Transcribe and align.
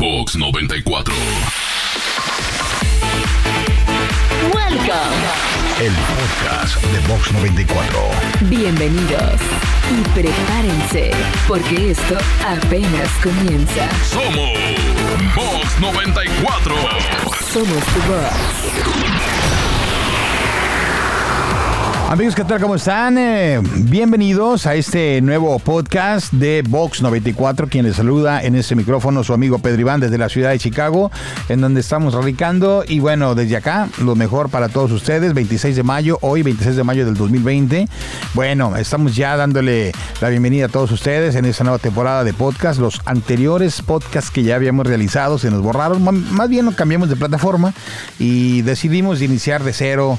Box 0.00 0.34
94. 0.34 1.14
Welcome. 4.54 5.20
El 5.78 5.92
podcast 5.92 6.82
de 6.86 7.00
Vox 7.06 7.30
94. 7.32 8.00
Bienvenidos. 8.48 9.42
Y 9.90 10.00
prepárense, 10.18 11.10
porque 11.46 11.90
esto 11.90 12.16
apenas 12.48 13.10
comienza. 13.22 13.90
Somos 14.06 14.58
Box 15.36 15.78
94. 15.78 16.74
Somos 17.52 17.84
tu 17.84 18.00
voz. 18.08 19.39
Amigos, 22.10 22.34
¿qué 22.34 22.42
tal? 22.42 22.60
¿Cómo 22.60 22.74
están? 22.74 23.16
Eh, 23.18 23.60
bienvenidos 23.84 24.66
a 24.66 24.74
este 24.74 25.20
nuevo 25.20 25.56
podcast 25.60 26.32
de 26.32 26.64
Vox 26.68 27.02
94. 27.02 27.68
Quien 27.68 27.86
les 27.86 27.94
saluda 27.94 28.42
en 28.42 28.56
este 28.56 28.74
micrófono, 28.74 29.22
su 29.22 29.32
amigo 29.32 29.60
Pedro 29.60 29.82
Iván 29.82 30.00
desde 30.00 30.18
la 30.18 30.28
ciudad 30.28 30.50
de 30.50 30.58
Chicago, 30.58 31.12
en 31.48 31.60
donde 31.60 31.78
estamos 31.78 32.12
radicando. 32.14 32.82
Y 32.84 32.98
bueno, 32.98 33.36
desde 33.36 33.56
acá, 33.56 33.88
lo 33.98 34.16
mejor 34.16 34.50
para 34.50 34.68
todos 34.68 34.90
ustedes. 34.90 35.34
26 35.34 35.76
de 35.76 35.84
mayo, 35.84 36.18
hoy 36.20 36.42
26 36.42 36.74
de 36.74 36.82
mayo 36.82 37.06
del 37.06 37.14
2020. 37.14 37.86
Bueno, 38.34 38.74
estamos 38.74 39.14
ya 39.14 39.36
dándole 39.36 39.92
la 40.20 40.30
bienvenida 40.30 40.66
a 40.66 40.68
todos 40.68 40.90
ustedes 40.90 41.36
en 41.36 41.44
esta 41.44 41.62
nueva 41.62 41.78
temporada 41.78 42.24
de 42.24 42.34
podcast. 42.34 42.80
Los 42.80 43.00
anteriores 43.04 43.82
podcasts 43.82 44.32
que 44.32 44.42
ya 44.42 44.56
habíamos 44.56 44.84
realizado 44.84 45.38
se 45.38 45.48
nos 45.48 45.62
borraron. 45.62 46.02
Más 46.02 46.48
bien 46.48 46.64
nos 46.64 46.74
cambiamos 46.74 47.08
de 47.08 47.14
plataforma 47.14 47.72
y 48.18 48.62
decidimos 48.62 49.22
iniciar 49.22 49.62
de 49.62 49.72
cero 49.72 50.18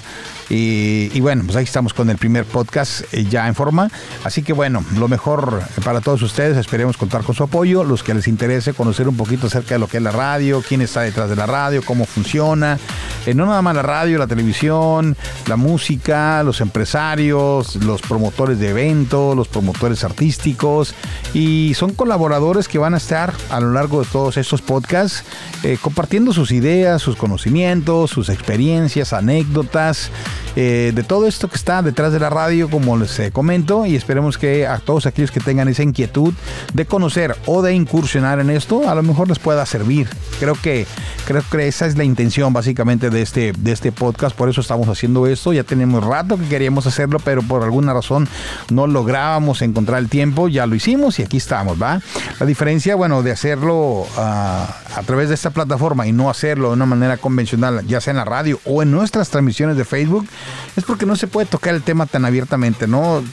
y, 0.54 1.22
bueno, 1.22 1.44
pues 1.46 1.56
ahí 1.56 1.64
estamos 1.64 1.94
con 1.94 2.10
el 2.10 2.18
primer 2.18 2.44
podcast 2.44 3.02
eh, 3.14 3.24
ya 3.24 3.48
en 3.48 3.56
forma. 3.56 3.90
Así 4.26 4.44
que 4.44 4.52
bueno, 4.52 4.84
lo 4.98 5.08
mejor 5.08 5.64
para 5.84 6.02
todos 6.02 6.22
ustedes, 6.24 6.58
esperemos 6.58 6.98
contar 6.98 7.24
con 7.24 7.34
su 7.34 7.44
apoyo, 7.44 7.86
los 7.86 8.04
que 8.04 8.14
les 8.14 8.28
interese 8.28 8.74
conocer 8.74 9.08
un 9.08 9.16
poquito 9.16 9.48
acerca 9.48 9.76
de 9.76 9.80
lo 9.80 9.88
que 9.88 9.98
es 9.98 10.04
la 10.04 10.12
radio, 10.12 10.62
quién 10.68 10.82
está 10.82 11.02
detrás 11.02 11.30
de 11.30 11.38
la 11.38 11.46
radio, 11.46 11.82
cómo 11.84 12.06
funciona. 12.06 12.78
Eh, 13.26 13.34
no 13.34 13.46
nada 13.46 13.62
más 13.62 13.76
la 13.76 13.82
radio, 13.82 14.18
la 14.18 14.28
televisión, 14.28 15.16
la 15.48 15.56
música, 15.56 16.44
los 16.44 16.62
empresarios, 16.62 17.76
los 17.78 18.02
promotores 18.02 18.60
de 18.60 18.70
eventos, 18.70 19.36
los 19.36 19.48
promotores 19.48 20.04
artísticos. 20.04 20.96
Y 21.34 21.74
son 21.76 21.94
colaboradores 21.94 22.68
que 22.68 22.78
van 22.80 22.94
a 22.94 22.98
estar 22.98 23.34
a 23.50 23.60
lo 23.60 23.72
largo 23.74 24.02
de 24.02 24.08
todos 24.12 24.38
estos 24.38 24.62
podcasts 24.62 25.24
eh, 25.64 25.78
compartiendo 25.80 26.34
sus 26.34 26.52
ideas, 26.52 27.02
sus 27.02 27.16
conocimientos, 27.16 28.10
sus 28.10 28.30
experiencias, 28.30 29.14
anécdotas. 29.14 30.12
Eh, 30.56 30.92
de 30.94 31.04
todo 31.04 31.28
esto 31.28 31.48
que 31.48 31.56
está 31.56 31.82
detrás 31.82 32.12
de 32.12 32.20
la 32.20 32.30
radio, 32.30 32.70
como 32.70 32.98
les 32.98 33.18
eh, 33.20 33.32
comento, 33.32 33.86
y 33.86 33.96
esperemos 33.96 34.38
que 34.38 34.68
a 34.68 34.80
todos 34.80 35.06
aquellos 35.06 35.32
que 35.32 35.40
tengan 35.40 35.68
esa 35.68 35.84
inquietud 35.84 36.34
de 36.74 36.86
conocer 36.86 37.36
o 37.46 37.62
de 37.62 37.74
incursionar 37.74 38.40
en 38.40 38.50
esto, 38.50 38.90
a 38.90 38.96
lo 38.96 39.04
mejor 39.04 39.30
les 39.30 39.40
pueda 39.40 39.66
servir. 39.66 40.10
Creo 40.40 40.56
que, 40.56 40.86
creo 41.26 41.44
que 41.50 41.68
esa 41.68 41.86
es 41.86 41.98
la 41.98 42.04
intención 42.04 42.52
básicamente 42.52 43.10
de 43.10 43.22
este, 43.22 43.54
de 43.58 43.72
este 43.72 43.92
podcast, 43.92 44.36
por 44.36 44.50
eso 44.50 44.62
estamos 44.62 44.88
haciendo 44.90 45.26
esto. 45.28 45.54
Ya 45.54 45.64
tenemos 45.64 46.04
rato 46.04 46.38
que 46.38 46.48
queríamos 46.48 46.86
hacerlo, 46.86 47.20
pero 47.24 47.42
por 47.42 47.64
alguna 47.64 47.94
razón 47.94 48.28
no 48.70 48.88
lográbamos 48.88 49.62
encontrar 49.62 50.00
el 50.00 50.10
tiempo, 50.10 50.48
ya 50.48 50.66
lo 50.66 50.76
hicimos 50.76 51.20
y 51.20 51.24
aquí 51.24 51.38
estamos, 51.38 51.82
¿va? 51.82 52.02
La 52.40 52.46
diferencia, 52.46 52.96
bueno, 52.96 53.24
de 53.24 53.32
hacerlo 53.32 54.06
ah, 54.18 54.76
a 54.96 55.02
través 55.04 55.30
de 55.30 55.36
esta 55.36 55.52
plataforma 55.52 56.08
y 56.08 56.12
no 56.12 56.30
hacerlo 56.30 56.70
de 56.70 56.74
una 56.74 56.86
manera 56.86 57.18
convencional, 57.18 57.86
ya 57.88 58.02
sea 58.02 58.12
en 58.12 58.18
la 58.18 58.26
radio 58.26 58.60
o 58.66 58.82
en 58.82 58.92
nuestras 58.92 59.30
transmisiones 59.30 59.78
de 59.78 59.86
Facebook, 59.86 60.28
es 60.76 60.84
porque 60.84 61.06
no 61.06 61.16
se 61.16 61.28
puede 61.28 61.48
tocar 61.48 61.76
el 61.76 61.84
tema 61.84 62.06
tan 62.06 62.26
abiertamente, 62.26 62.88
¿no? 62.88 63.24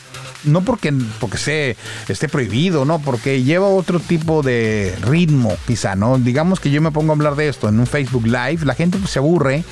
no 0.45 0.63
porque, 0.63 0.93
porque 1.21 1.39
se, 1.39 1.77
esté 2.09 2.29
prohibido, 2.29 2.85
¿no? 2.85 2.99
Porque 2.99 3.43
lleva 3.43 3.67
otro 3.67 4.01
tipo 4.01 4.43
de 4.43 4.97
ritmo, 5.03 5.57
quizá, 5.67 5.95
¿no? 5.95 6.19
Digamos 6.19 6.61
que 6.61 6.71
yo 6.71 6.81
me 6.81 6.91
pongo 6.91 7.13
a 7.13 7.17
hablar 7.17 7.37
de 7.37 7.49
esto 7.49 7.69
en 7.69 7.81
un 7.81 7.87
Facebook 7.87 8.27
Live, 8.27 8.65
la 8.65 8.75
gente 8.75 8.99
pues, 8.99 9.11
se 9.11 9.19
aburre, 9.19 9.65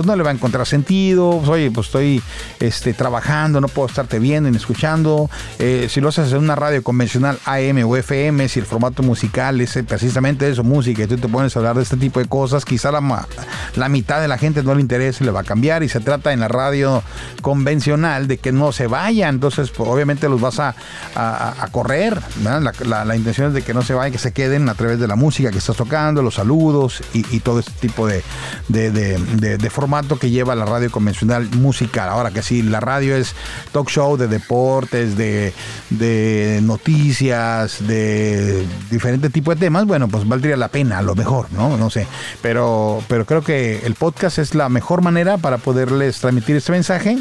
pues 0.00 0.06
no 0.06 0.16
le 0.16 0.22
va 0.22 0.30
a 0.30 0.32
encontrar 0.32 0.66
sentido, 0.66 1.36
pues, 1.40 1.48
oye, 1.50 1.70
pues 1.70 1.88
estoy 1.88 2.22
este, 2.58 2.94
trabajando, 2.94 3.60
no 3.60 3.68
puedo 3.68 3.86
estarte 3.86 4.18
viendo 4.18 4.50
ni 4.50 4.56
escuchando. 4.56 5.28
Eh, 5.58 5.88
si 5.90 6.00
lo 6.00 6.08
haces 6.08 6.32
en 6.32 6.38
una 6.38 6.54
radio 6.54 6.82
convencional 6.82 7.38
AM 7.44 7.84
o 7.84 7.96
FM, 7.98 8.48
si 8.48 8.60
el 8.60 8.64
formato 8.64 9.02
musical 9.02 9.60
es 9.60 9.78
precisamente 9.86 10.48
eso, 10.48 10.64
música, 10.64 11.02
y 11.02 11.06
tú 11.06 11.18
te 11.18 11.28
pones 11.28 11.54
a 11.54 11.58
hablar 11.58 11.76
de 11.76 11.82
este 11.82 11.98
tipo 11.98 12.18
de 12.18 12.24
cosas, 12.24 12.64
quizá 12.64 12.90
la, 12.90 13.26
la 13.76 13.88
mitad 13.90 14.22
de 14.22 14.28
la 14.28 14.38
gente 14.38 14.62
no 14.62 14.74
le 14.74 14.80
interesa 14.80 15.22
y 15.22 15.26
le 15.26 15.32
va 15.32 15.40
a 15.40 15.44
cambiar, 15.44 15.82
y 15.82 15.90
se 15.90 16.00
trata 16.00 16.32
en 16.32 16.40
la 16.40 16.48
radio 16.48 17.02
convencional 17.42 18.26
de 18.26 18.38
que 18.38 18.52
no 18.52 18.72
se 18.72 18.86
vaya, 18.86 19.28
entonces, 19.28 19.68
pues, 19.68 19.86
obviamente, 19.86 20.30
los 20.30 20.40
vas 20.40 20.60
a, 20.60 20.74
correr. 21.72 22.18
La, 22.86 23.16
intención 23.16 23.48
es 23.48 23.52
de 23.52 23.60
que 23.60 23.74
no 23.74 23.82
se 23.82 23.92
vayan, 23.92 24.12
que 24.12 24.18
se 24.18 24.32
queden 24.32 24.66
a 24.70 24.74
través 24.74 24.98
de 24.98 25.06
la 25.06 25.16
música 25.16 25.50
que 25.50 25.58
estás 25.58 25.76
tocando, 25.76 26.22
los 26.22 26.36
saludos 26.36 27.02
y, 27.12 27.40
todo 27.40 27.58
este 27.58 27.72
tipo 27.72 28.06
de, 28.06 28.22
de, 28.68 29.70
formato 29.70 29.89
que 30.20 30.30
lleva 30.30 30.54
la 30.54 30.64
radio 30.64 30.90
convencional 30.90 31.48
musical. 31.56 32.08
Ahora 32.08 32.30
que 32.30 32.42
si 32.42 32.62
la 32.62 32.80
radio 32.80 33.16
es 33.16 33.34
talk 33.72 33.88
show 33.88 34.16
de 34.16 34.28
deportes, 34.28 35.16
de, 35.16 36.60
noticias, 36.62 37.86
de 37.86 38.66
diferente 38.90 39.30
tipo 39.30 39.54
de 39.54 39.60
temas, 39.60 39.86
bueno, 39.86 40.08
pues 40.08 40.26
valdría 40.26 40.56
la 40.56 40.68
pena 40.68 40.98
a 40.98 41.02
lo 41.02 41.14
mejor, 41.14 41.52
¿no? 41.52 41.76
No 41.76 41.90
sé. 41.90 42.06
Pero, 42.40 43.02
pero 43.08 43.26
creo 43.26 43.42
que 43.42 43.84
el 43.84 43.94
podcast 43.94 44.38
es 44.38 44.54
la 44.54 44.68
mejor 44.68 45.02
manera 45.02 45.38
para 45.38 45.58
poderles 45.58 46.20
transmitir 46.20 46.56
este 46.56 46.72
mensaje 46.72 47.18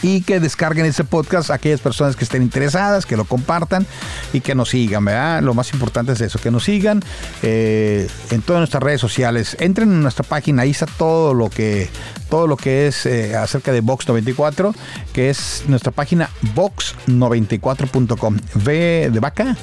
y 0.00 0.22
que 0.22 0.40
descarguen 0.40 0.86
este 0.86 1.04
podcast 1.04 1.50
aquellas 1.50 1.80
personas 1.80 2.16
que 2.16 2.24
estén 2.24 2.42
interesadas, 2.42 3.06
que 3.06 3.16
lo 3.16 3.24
compartan 3.24 3.86
y 4.32 4.40
que 4.40 4.54
nos 4.54 4.70
sigan, 4.70 5.04
¿verdad? 5.04 5.42
Lo 5.42 5.54
más 5.54 5.72
importante 5.72 6.12
es 6.12 6.20
eso, 6.20 6.38
que 6.38 6.50
nos 6.50 6.64
sigan 6.64 7.02
eh, 7.42 8.08
en 8.30 8.42
todas 8.42 8.60
nuestras 8.60 8.82
redes 8.82 9.00
sociales. 9.00 9.56
Entren 9.60 9.92
en 9.92 10.02
nuestra 10.02 10.24
página, 10.24 10.62
ahí 10.62 10.70
está 10.70 10.86
todo 10.86 11.34
lo 11.34 11.50
que, 11.50 11.88
todo 12.30 12.46
lo 12.46 12.56
que 12.56 12.86
es 12.86 13.06
eh, 13.06 13.36
acerca 13.36 13.72
de 13.72 13.82
Vox94, 13.82 14.74
que 15.12 15.30
es 15.30 15.64
nuestra 15.66 15.92
página 15.92 16.30
vox94.com. 16.54 18.38
V 18.54 19.10
de 19.10 19.20
vaca, 19.20 19.56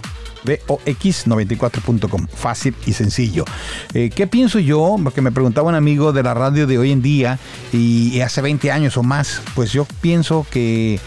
vox94.com. 0.46 2.28
Fácil 2.28 2.76
y 2.86 2.94
sencillo. 2.94 3.46
Eh, 3.94 4.10
¿Qué 4.14 4.28
pienso 4.28 4.60
yo? 4.60 4.96
Porque 5.04 5.22
me 5.22 5.32
preguntaba 5.32 5.70
un 5.70 5.76
amigo 5.76 6.14
de 6.14 6.24
la 6.24 6.34
radio 6.34 6.68
de 6.68 6.78
hoy 6.78 6.92
en 6.92 7.02
día 7.02 7.40
y 7.72 8.20
hace 8.22 8.42
20 8.42 8.72
años 8.72 8.98
o 8.98 9.04
más. 9.04 9.42
Pues 9.56 9.72
yo 9.72 9.86
pienso 10.02 10.46
que 10.50 11.00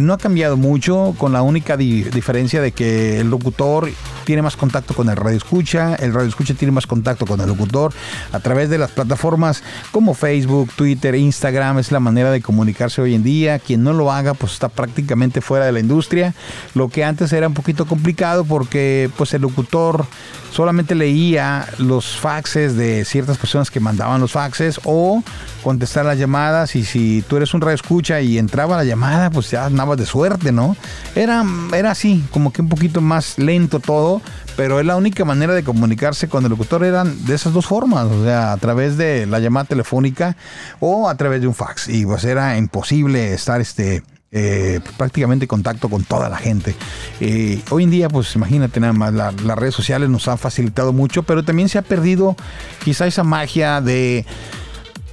no 0.00 0.12
ha 0.12 0.18
cambiado 0.18 0.56
mucho, 0.56 1.14
con 1.18 1.32
la 1.32 1.42
única 1.42 1.76
diferencia 1.76 2.60
de 2.60 2.72
que 2.72 3.20
el 3.20 3.30
locutor 3.30 3.90
tiene 4.24 4.42
más 4.42 4.56
contacto 4.56 4.94
con 4.94 5.08
el 5.08 5.16
radio 5.16 5.36
escucha, 5.36 5.94
el 5.94 6.12
radio 6.12 6.28
escucha 6.28 6.54
tiene 6.54 6.72
más 6.72 6.86
contacto 6.86 7.26
con 7.26 7.40
el 7.40 7.46
locutor 7.46 7.92
a 8.32 8.40
través 8.40 8.68
de 8.68 8.78
las 8.78 8.90
plataformas 8.90 9.62
como 9.92 10.14
Facebook, 10.14 10.70
Twitter, 10.74 11.14
Instagram, 11.14 11.78
es 11.78 11.92
la 11.92 12.00
manera 12.00 12.30
de 12.30 12.42
comunicarse 12.42 13.00
hoy 13.00 13.14
en 13.14 13.22
día. 13.22 13.58
Quien 13.58 13.84
no 13.84 13.92
lo 13.92 14.10
haga, 14.10 14.34
pues 14.34 14.52
está 14.52 14.68
prácticamente 14.68 15.40
fuera 15.40 15.66
de 15.66 15.72
la 15.72 15.80
industria. 15.80 16.34
Lo 16.74 16.88
que 16.88 17.04
antes 17.04 17.32
era 17.32 17.48
un 17.48 17.54
poquito 17.54 17.86
complicado 17.86 18.44
porque 18.44 19.10
pues 19.16 19.32
el 19.34 19.42
locutor 19.42 20.06
solamente 20.52 20.94
leía 20.94 21.66
los 21.78 22.16
faxes 22.16 22.76
de 22.76 23.04
ciertas 23.04 23.36
personas 23.36 23.70
que 23.70 23.78
mandaban 23.78 24.20
los 24.20 24.32
faxes 24.32 24.80
o 24.84 25.22
contestar 25.62 26.06
las 26.06 26.18
llamadas 26.18 26.76
y 26.76 26.84
si 26.84 27.22
tú 27.28 27.36
eres 27.36 27.52
un 27.52 27.60
radio 27.60 27.74
escucha 27.74 28.20
y 28.20 28.38
entraba 28.38 28.76
la 28.76 28.84
llamada, 28.84 29.30
pues 29.30 29.50
ya 29.50 29.65
andabas 29.66 29.98
de 29.98 30.06
suerte, 30.06 30.52
¿no? 30.52 30.76
Era, 31.14 31.44
era 31.74 31.90
así, 31.90 32.24
como 32.30 32.52
que 32.52 32.62
un 32.62 32.68
poquito 32.68 33.00
más 33.00 33.38
lento 33.38 33.80
todo, 33.80 34.20
pero 34.56 34.80
es 34.80 34.86
la 34.86 34.96
única 34.96 35.24
manera 35.24 35.54
de 35.54 35.62
comunicarse 35.62 36.28
con 36.28 36.44
el 36.44 36.50
locutor 36.50 36.84
eran 36.84 37.26
de 37.26 37.34
esas 37.34 37.52
dos 37.52 37.66
formas, 37.66 38.06
o 38.06 38.24
sea, 38.24 38.52
a 38.52 38.56
través 38.56 38.96
de 38.96 39.26
la 39.26 39.38
llamada 39.38 39.66
telefónica 39.66 40.36
o 40.80 41.08
a 41.08 41.14
través 41.16 41.40
de 41.40 41.46
un 41.46 41.54
fax 41.54 41.88
y 41.88 42.06
pues 42.06 42.24
era 42.24 42.56
imposible 42.56 43.34
estar 43.34 43.60
este 43.60 44.02
eh, 44.32 44.80
prácticamente 44.98 45.46
contacto 45.46 45.88
con 45.88 46.04
toda 46.04 46.28
la 46.28 46.36
gente. 46.36 46.74
Eh, 47.20 47.62
hoy 47.70 47.84
en 47.84 47.90
día, 47.90 48.08
pues 48.08 48.34
imagínate 48.34 48.80
nada 48.80 48.92
más, 48.92 49.14
las 49.14 49.56
redes 49.56 49.74
sociales 49.74 50.10
nos 50.10 50.26
han 50.28 50.36
facilitado 50.36 50.92
mucho, 50.92 51.22
pero 51.22 51.44
también 51.44 51.68
se 51.68 51.78
ha 51.78 51.82
perdido 51.82 52.36
quizá 52.84 53.06
esa 53.06 53.24
magia 53.24 53.80
de... 53.80 54.26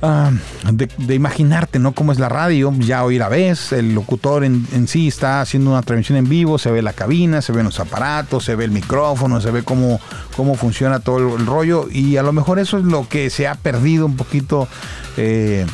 Ah, 0.05 0.31
de, 0.69 1.15
imaginarte, 1.15 1.79
¿no? 1.79 1.93
Cómo 1.93 2.11
es 2.11 2.19
la 2.19 2.27
radio, 2.27 2.73
ya 2.77 3.05
hoy 3.05 3.17
la 3.17 3.29
ves, 3.29 3.71
el 3.71 3.95
locutor 3.95 4.43
en, 4.43 4.85
sí 4.85 5.07
está 5.07 5.39
haciendo 5.39 5.71
una 5.71 5.81
transmisión 5.81 6.17
en 6.17 6.27
vivo, 6.27 6.57
se 6.57 6.69
ve 6.71 6.81
la 6.81 6.91
cabina, 6.91 7.41
se 7.41 7.53
ven 7.53 7.63
los 7.63 7.79
aparatos, 7.79 8.43
se 8.43 8.55
ve 8.55 8.65
el 8.65 8.71
micrófono, 8.71 9.39
se 9.39 9.49
ve 9.49 9.63
cómo, 9.63 10.01
cómo 10.35 10.55
funciona 10.55 10.99
todo 10.99 11.37
el, 11.37 11.45
rollo 11.45 11.87
y 11.89 12.17
a 12.17 12.23
lo 12.23 12.33
mejor 12.33 12.59
eso 12.59 12.77
es 12.77 12.83
lo 12.83 13.07
que 13.07 13.29
se 13.29 13.47
ha 13.47 13.55
perdido 13.55 14.05
un 14.05 14.17
poquito, 14.17 14.67
eh, 15.15 15.65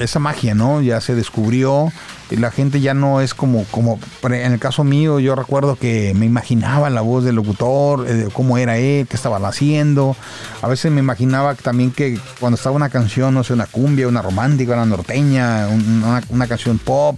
esa 0.00 0.18
magia, 0.18 0.56
¿no? 0.56 0.82
Ya 0.82 1.00
se 1.00 1.14
descubrió 1.14 1.92
la 2.30 2.50
gente 2.50 2.80
ya 2.80 2.94
no 2.94 3.20
es 3.20 3.34
como, 3.34 3.64
como 3.70 4.00
en 4.24 4.52
el 4.52 4.58
caso 4.58 4.82
mío, 4.82 5.20
yo 5.20 5.36
recuerdo 5.36 5.76
que 5.76 6.12
me 6.14 6.26
imaginaba 6.26 6.90
la 6.90 7.00
voz 7.00 7.24
del 7.24 7.36
locutor, 7.36 8.04
eh, 8.08 8.28
cómo 8.32 8.58
era 8.58 8.78
él, 8.78 9.06
qué 9.06 9.14
estaba 9.16 9.36
haciendo. 9.46 10.16
A 10.62 10.68
veces 10.68 10.90
me 10.90 11.00
imaginaba 11.00 11.54
también 11.54 11.92
que 11.92 12.18
cuando 12.40 12.56
estaba 12.56 12.74
una 12.74 12.88
canción, 12.88 13.34
no 13.34 13.44
sé, 13.44 13.52
una 13.52 13.66
cumbia, 13.66 14.08
una 14.08 14.22
romántica, 14.22 14.74
una 14.74 14.86
norteña, 14.86 15.68
una, 15.68 16.46
canción 16.48 16.78
pop, 16.78 17.16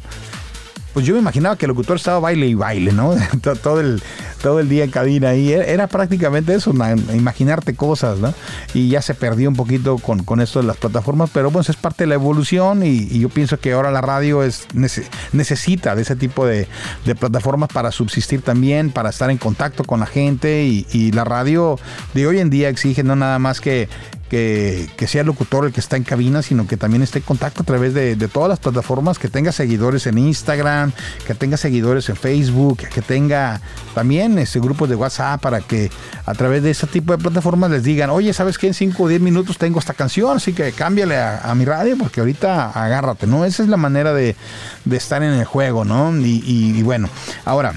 pues 0.98 1.06
yo 1.06 1.14
me 1.14 1.20
imaginaba 1.20 1.54
que 1.54 1.64
el 1.64 1.68
locutor 1.68 1.96
estaba 1.96 2.18
baile 2.18 2.48
y 2.48 2.54
baile, 2.54 2.90
¿no? 2.90 3.14
todo, 3.62 3.78
el, 3.78 4.02
todo 4.42 4.58
el 4.58 4.68
día 4.68 4.82
en 4.82 4.90
cabina 4.90 5.32
y 5.36 5.52
era, 5.52 5.64
era 5.64 5.86
prácticamente 5.86 6.52
eso, 6.52 6.72
imaginarte 7.14 7.76
cosas, 7.76 8.18
¿no? 8.18 8.34
Y 8.74 8.88
ya 8.88 9.00
se 9.00 9.14
perdió 9.14 9.48
un 9.48 9.54
poquito 9.54 9.98
con, 9.98 10.24
con 10.24 10.40
esto 10.40 10.60
de 10.60 10.66
las 10.66 10.76
plataformas, 10.76 11.30
pero 11.32 11.52
pues 11.52 11.68
es 11.68 11.76
parte 11.76 12.02
de 12.02 12.08
la 12.08 12.16
evolución 12.16 12.84
y, 12.84 13.16
yo 13.16 13.28
pienso 13.28 13.60
que 13.60 13.74
ahora 13.74 13.92
la 13.92 14.00
radio 14.00 14.42
es 14.42 14.66
nece- 14.74 15.06
necesita 15.30 15.94
de 15.94 16.02
ese 16.02 16.16
tipo 16.16 16.44
de, 16.44 16.66
de 17.04 17.14
plataformas 17.14 17.68
para 17.72 17.92
subsistir 17.92 18.42
también, 18.42 18.90
para 18.90 19.10
estar 19.10 19.30
en 19.30 19.38
contacto 19.38 19.84
con 19.84 20.00
la 20.00 20.06
gente 20.06 20.64
y 20.64 21.12
la 21.12 21.22
radio 21.22 21.78
de 22.12 22.26
hoy 22.26 22.40
en 22.40 22.50
día 22.50 22.70
exige 22.70 23.04
no 23.04 23.14
nada 23.14 23.38
más 23.38 23.60
que 23.60 23.88
que, 24.28 24.88
sea 25.06 25.22
el 25.22 25.26
locutor 25.26 25.66
el 25.66 25.72
que 25.72 25.80
está 25.80 25.96
en 25.96 26.04
cabina, 26.04 26.42
sino 26.42 26.66
que 26.66 26.76
también 26.76 27.02
esté 27.02 27.18
en 27.18 27.24
contacto 27.24 27.62
a 27.62 27.66
través 27.66 27.94
de, 27.94 28.16
todas 28.28 28.48
las 28.48 28.58
plataformas, 28.58 29.18
que 29.18 29.28
tenga 29.28 29.52
seguidores 29.52 30.06
en 30.06 30.18
Instagram, 30.18 30.92
que 31.26 31.34
tenga 31.34 31.56
seguidores 31.56 32.08
en 32.08 32.16
Facebook, 32.16 32.78
que 32.78 33.02
tenga 33.02 33.60
también 33.94 34.38
este, 34.38 34.60
grupos 34.60 34.88
de 34.88 34.96
WhatsApp 34.96 35.40
para 35.40 35.60
que 35.60 35.90
a 36.26 36.34
través 36.34 36.62
de 36.62 36.70
ese 36.70 36.86
tipo 36.86 37.12
de 37.12 37.18
plataformas 37.18 37.70
les 37.70 37.82
digan, 37.82 38.10
oye, 38.10 38.32
¿sabes 38.32 38.58
qué? 38.58 38.68
En 38.68 38.74
5 38.74 39.02
o 39.02 39.08
10 39.08 39.20
minutos 39.20 39.58
tengo 39.58 39.78
esta 39.78 39.94
canción, 39.94 40.36
así 40.36 40.52
que 40.52 40.72
cámbiale 40.72 41.16
a, 41.16 41.38
a 41.38 41.54
mi 41.54 41.64
radio 41.64 41.96
porque 41.98 42.20
ahorita 42.20 42.70
agárrate, 42.70 43.26
¿no? 43.26 43.44
Esa 43.44 43.62
es 43.62 43.68
la 43.68 43.76
manera 43.76 44.12
de, 44.12 44.36
de 44.84 44.96
estar 44.96 45.22
en 45.22 45.32
el 45.32 45.44
juego, 45.44 45.84
¿no? 45.84 46.14
Y 46.18 46.82
bueno, 46.82 47.08
ahora... 47.44 47.74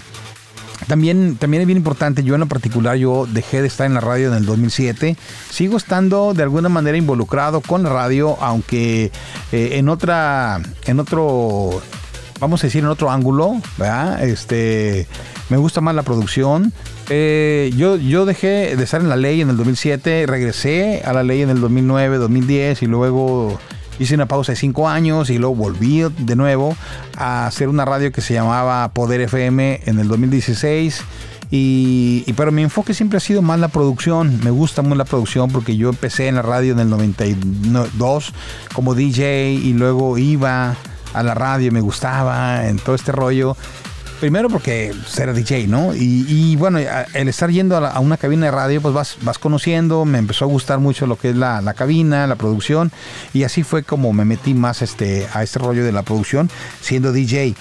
También, 0.87 1.37
también 1.37 1.61
es 1.61 1.67
bien 1.67 1.77
importante, 1.77 2.23
yo 2.23 2.33
en 2.33 2.41
lo 2.41 2.47
particular, 2.47 2.97
yo 2.97 3.27
dejé 3.31 3.61
de 3.61 3.67
estar 3.67 3.85
en 3.85 3.93
la 3.93 4.01
radio 4.01 4.29
en 4.29 4.35
el 4.35 4.45
2007. 4.45 5.15
Sigo 5.49 5.77
estando 5.77 6.33
de 6.33 6.43
alguna 6.43 6.69
manera 6.69 6.97
involucrado 6.97 7.61
con 7.61 7.83
la 7.83 7.89
radio, 7.89 8.37
aunque 8.41 9.11
eh, 9.51 9.69
en 9.73 9.89
otra, 9.89 10.61
en 10.85 10.99
otro, 10.99 11.81
vamos 12.39 12.63
a 12.63 12.67
decir, 12.67 12.83
en 12.83 12.89
otro 12.89 13.11
ángulo, 13.11 13.61
¿verdad? 13.77 14.23
Este, 14.23 15.07
me 15.49 15.57
gusta 15.57 15.81
más 15.81 15.95
la 15.95 16.03
producción. 16.03 16.73
Eh, 17.09 17.71
yo, 17.75 17.97
yo 17.97 18.25
dejé 18.25 18.75
de 18.75 18.83
estar 18.83 19.01
en 19.01 19.09
la 19.09 19.17
ley 19.17 19.41
en 19.41 19.49
el 19.49 19.57
2007, 19.57 20.25
regresé 20.27 21.01
a 21.05 21.13
la 21.13 21.23
ley 21.23 21.41
en 21.41 21.49
el 21.49 21.61
2009, 21.61 22.17
2010 22.17 22.81
y 22.81 22.85
luego 22.85 23.59
hice 24.01 24.15
una 24.15 24.27
pausa 24.27 24.51
de 24.53 24.56
cinco 24.56 24.89
años 24.89 25.30
y 25.30 25.38
luego 25.38 25.56
volví 25.56 26.01
de 26.01 26.36
nuevo 26.36 26.75
a 27.15 27.45
hacer 27.45 27.69
una 27.69 27.86
radio 27.86 28.12
que 28.12 28.21
se 28.21 28.33
llamaba 28.33 28.92
Poder 28.94 29.21
FM 29.21 29.81
en 29.86 30.00
el 30.00 30.07
2016. 30.07 31.03
Y, 31.51 32.24
pero 32.33 32.51
mi 32.51 32.63
enfoque 32.63 32.94
siempre 32.94 33.18
ha 33.18 33.19
sido 33.19 33.44
más 33.44 33.59
la 33.59 33.68
producción. 33.68 34.39
Me 34.44 34.50
gusta 34.50 34.81
muy 34.81 34.98
la 34.98 35.06
producción 35.06 35.51
porque 35.51 35.77
yo 35.77 35.89
empecé 35.89 36.27
en 36.27 36.36
la 36.36 36.42
radio 36.42 36.74
en 36.74 36.80
el 36.80 36.89
92 36.89 38.33
como 38.74 38.95
DJ 38.95 39.51
y 39.53 39.74
luego 39.74 40.18
iba 40.18 40.75
a 41.13 41.24
la 41.24 41.33
radio 41.33 41.71
me 41.71 41.81
gustaba 41.81 42.68
en 42.68 42.77
todo 42.77 42.95
este 42.95 43.12
rollo. 43.12 43.56
Primero 44.21 44.50
porque 44.50 44.94
ser 45.07 45.33
DJ, 45.33 45.65
¿no? 45.65 45.95
Y, 45.95 46.56
bueno, 46.56 46.77
el 46.77 47.27
estar 47.27 47.50
yendo 47.50 47.75
a 47.75 48.00
una 48.00 48.18
cabina 48.18 48.45
de 48.45 48.51
radio, 48.51 48.79
pues 48.79 48.94
vas, 48.94 49.18
vas 49.23 49.39
conociendo, 49.39 50.06
me 50.06 50.19
empezó 50.19 50.45
a 50.45 50.47
gustar 50.47 50.77
mucho 50.77 51.07
lo 51.07 51.18
que 51.18 51.31
es 51.31 51.35
la, 51.35 51.59
la 51.62 51.73
cabina, 51.73 52.27
la 52.27 52.35
producción, 52.35 52.91
y 53.33 53.45
así 53.45 53.63
fue 53.63 53.81
como 53.81 54.13
me 54.13 54.23
metí 54.23 54.53
más 54.53 54.83
este, 54.83 55.27
a 55.33 55.41
este 55.41 55.57
rollo 55.57 55.83
de 55.83 55.91
la 55.91 56.03
producción, 56.03 56.51
siendo 56.81 57.12
DJ. 57.12 57.56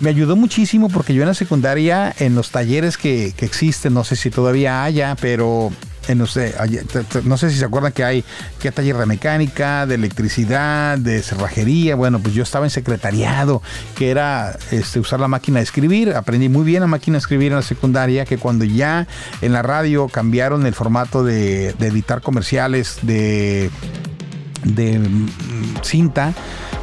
Me 0.00 0.10
ayudó 0.10 0.36
muchísimo 0.36 0.90
porque 0.90 1.14
yo 1.14 1.22
en 1.22 1.28
la 1.28 1.34
secundaria, 1.34 2.14
en 2.18 2.34
los 2.34 2.50
talleres 2.50 2.98
que, 2.98 3.32
que 3.34 3.46
existen, 3.46 3.94
no 3.94 4.04
sé 4.04 4.16
si 4.16 4.28
todavía 4.28 4.84
haya, 4.84 5.16
pero 5.18 5.72
no 6.14 6.26
sé 6.26 7.50
si 7.50 7.58
se 7.58 7.64
acuerdan 7.64 7.92
que 7.92 8.04
hay 8.04 8.24
que 8.60 8.70
taller 8.72 8.96
de 8.96 9.06
mecánica, 9.06 9.86
de 9.86 9.94
electricidad, 9.94 10.98
de 10.98 11.22
cerrajería. 11.22 11.94
Bueno, 11.94 12.18
pues 12.18 12.34
yo 12.34 12.42
estaba 12.42 12.66
en 12.66 12.70
secretariado, 12.70 13.62
que 13.96 14.10
era 14.10 14.58
este, 14.70 15.00
usar 15.00 15.20
la 15.20 15.28
máquina 15.28 15.58
de 15.58 15.64
escribir. 15.64 16.14
Aprendí 16.14 16.48
muy 16.48 16.64
bien 16.64 16.80
la 16.80 16.86
máquina 16.86 17.14
de 17.14 17.20
escribir 17.20 17.52
en 17.52 17.56
la 17.56 17.62
secundaria, 17.62 18.24
que 18.24 18.38
cuando 18.38 18.64
ya 18.64 19.06
en 19.40 19.52
la 19.52 19.62
radio 19.62 20.08
cambiaron 20.08 20.66
el 20.66 20.74
formato 20.74 21.24
de, 21.24 21.72
de 21.78 21.86
editar 21.86 22.20
comerciales 22.20 22.98
de 23.02 23.70
de 24.64 24.98
mm, 24.98 25.28
cinta 25.82 26.34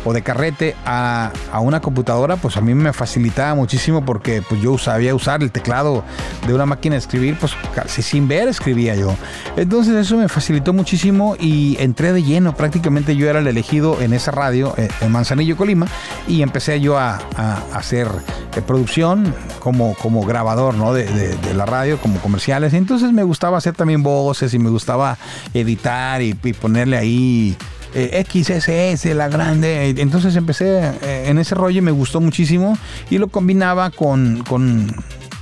o 0.06 0.14
de 0.14 0.22
carrete 0.22 0.76
a, 0.86 1.32
a 1.52 1.60
una 1.60 1.80
computadora, 1.82 2.36
pues 2.38 2.58
a 2.58 2.62
mí 2.62 2.74
me 2.74 2.94
facilitaba 2.94 3.56
muchísimo 3.56 4.04
porque 4.06 4.42
pues 4.48 4.62
yo 4.62 4.78
sabía 4.78 5.14
usar 5.16 5.42
el 5.44 5.52
teclado 5.52 6.04
de 6.48 6.54
una 6.54 6.66
máquina 6.66 6.96
de 6.96 7.00
escribir, 7.00 7.38
pues 7.40 7.54
casi 7.76 8.02
sin 8.02 8.28
ver 8.28 8.48
escribía 8.48 8.96
yo. 8.96 9.14
Entonces 9.58 9.96
eso 9.96 10.18
me 10.18 10.28
facilitó 10.30 10.74
muchísimo 10.74 11.36
y 11.40 11.78
entré 11.80 12.14
de 12.14 12.24
lleno, 12.24 12.56
prácticamente 12.56 13.16
yo 13.16 13.30
era 13.30 13.40
el 13.40 13.48
elegido 13.48 14.02
en 14.02 14.14
esa 14.14 14.32
radio, 14.32 14.74
eh, 14.78 14.88
en 15.02 15.12
Manzanillo, 15.12 15.56
Colima, 15.58 15.88
y 16.28 16.42
empecé 16.42 16.80
yo 16.82 16.98
a, 16.98 17.20
a 17.38 17.62
hacer 17.74 18.08
eh, 18.56 18.62
producción 18.62 19.34
como, 19.60 19.94
como 19.96 20.26
grabador 20.26 20.74
¿no? 20.76 20.94
de, 20.94 21.06
de- 21.06 21.52
la 21.54 21.66
radio, 21.66 21.98
como 22.00 22.18
comerciales. 22.22 22.74
Entonces 22.74 23.12
me 23.12 23.24
gustaba 23.24 23.58
hacer 23.58 23.74
también 23.76 24.04
voces 24.04 24.54
y 24.54 24.60
me 24.60 24.70
gustaba 24.70 25.18
editar 25.54 26.22
y 26.22 26.34
ponerle 26.34 26.98
ahí 26.98 27.58
eh, 27.94 28.24
XSS, 28.28 29.06
la 29.16 29.28
grande. 29.28 29.90
Entonces 29.98 30.36
empecé 30.36 30.92
eh, 31.02 31.26
en 31.28 31.38
ese 31.40 31.56
rollo 31.56 31.80
y 31.80 31.82
me 31.82 31.92
gustó 31.92 32.22
muchísimo 32.22 32.78
y 33.10 33.18
lo 33.18 33.28
combinaba 33.28 33.90
con, 33.92 34.44
con, 34.48 34.94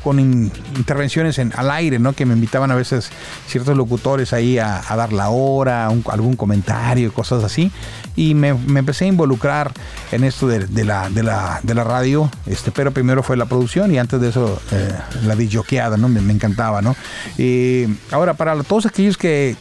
con 0.04 0.19
in- 0.19 0.51
intervenciones 0.75 1.38
en, 1.40 1.54
al 1.56 1.69
aire, 1.72 2.00
¿no? 2.00 2.13
Que 2.13 2.25
me 2.25 2.34
invitaban 2.34 2.72
a 2.72 2.75
veces 2.75 3.10
ciertos 3.48 3.75
locutores 3.78 4.34
ahí 4.34 4.57
a, 4.57 4.81
dar 4.96 5.13
la 5.13 5.30
hora, 5.30 5.88
algún 5.88 6.36
comentario, 6.36 7.13
cosas 7.13 7.44
así. 7.44 7.72
Y 8.16 8.34
me, 8.34 8.50
empecé 8.50 9.06
a 9.06 9.07
involucrar 9.10 9.72
en 10.12 10.24
esto 10.24 10.48
de, 10.48 10.66
de 10.68 10.84
la, 10.86 11.10
de, 11.10 11.24
la, 11.24 11.60
de 11.63 11.74
la 11.75 11.84
radio, 11.84 12.30
este, 12.48 12.72
pero 12.72 12.92
primero 12.92 13.24
fue 13.24 13.38
la 13.38 13.46
producción 13.46 13.94
y 13.94 14.00
antes 14.00 14.19
de 14.19 14.30
eso 14.30 14.62
eh, 14.72 14.92
la 15.25 15.36
disjoqueada, 15.36 15.96
¿no? 15.98 16.10
Me, 16.10 16.19
me 16.19 16.34
encantaba, 16.34 16.81
¿no? 16.81 16.96
Y 17.38 17.86
ahora, 18.12 18.34
para 18.34 18.62
todos 18.63 18.86
aquellos 18.88 19.18
que, 19.18 19.56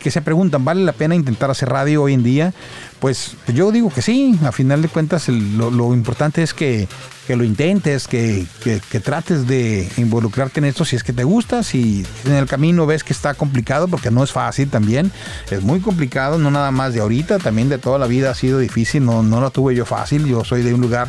que 0.00 0.10
se 0.10 0.22
preguntan, 0.22 0.64
¿vale 0.64 0.84
la 0.84 0.92
pena 0.92 1.14
intentar 1.14 1.50
hacer 1.50 1.68
radio 1.68 2.02
hoy 2.02 2.14
en 2.14 2.22
día? 2.22 2.54
Pues 3.00 3.32
yo 3.52 3.70
digo 3.72 3.90
que 3.90 4.02
sí, 4.02 4.38
a 4.44 4.52
final 4.52 4.82
de 4.82 4.88
cuentas 4.88 5.28
lo 5.28 5.94
importante 5.94 6.42
es 6.42 6.54
que, 6.54 6.88
que 7.26 7.36
lo 7.36 7.44
intentes, 7.44 8.08
que, 8.08 8.46
que- 8.62 8.80
que 8.90 9.00
trates 9.00 9.46
de 9.46 9.88
involucrarte 9.96 10.60
en 10.60 10.64
esto 10.66 10.84
si 10.84 10.96
es 10.96 11.02
que 11.04 11.12
te 11.12 11.24
gusta, 11.24 11.62
si 11.62 12.04
en 12.24 12.32
el 12.32 12.46
camino 12.46 12.86
ves 12.86 13.04
que 13.04 13.12
está 13.12 13.34
complicado, 13.34 13.86
porque 13.88 14.10
no 14.10 14.22
es 14.24 14.32
fácil 14.32 14.68
también, 14.70 15.12
es 15.50 15.62
muy 15.62 15.80
complicado, 15.80 16.38
no 16.38 16.50
nada 16.50 16.70
más 16.70 16.94
de 16.94 17.00
ahorita, 17.00 17.38
también 17.38 17.68
de 17.68 17.78
toda 17.78 17.98
la 17.98 18.06
vida 18.06 18.30
ha 18.30 18.34
sido 18.34 18.58
difícil, 18.58 19.04
no, 19.04 19.22
no 19.22 19.40
lo 19.40 19.50
tuve 19.50 19.74
yo 19.74 19.84
fácil, 19.84 20.26
yo 20.26 20.44
soy 20.44 20.62
de 20.62 20.74
un 20.74 20.80
lugar 20.80 21.08